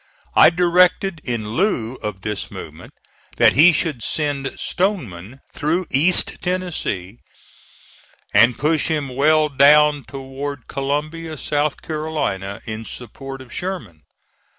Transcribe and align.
I 0.35 0.49
directed 0.49 1.21
in 1.23 1.49
lieu 1.53 1.93
of 2.01 2.21
this 2.21 2.49
movement, 2.49 2.91
that 3.37 3.53
he 3.53 3.71
should 3.71 4.01
send 4.01 4.55
Stoneman 4.59 5.41
through 5.53 5.85
East 5.91 6.37
Tennessee, 6.41 7.19
and 8.33 8.57
push 8.57 8.87
him 8.87 9.09
well 9.09 9.47
down 9.47 10.03
toward 10.03 10.67
Columbia, 10.67 11.37
South 11.37 11.83
Carolina, 11.83 12.63
in 12.65 12.83
support 12.83 13.41
of 13.43 13.53
Sherman. 13.53 14.01